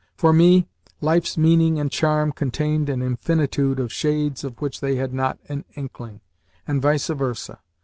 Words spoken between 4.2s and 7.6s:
of which they had not an inkling, and vice versa.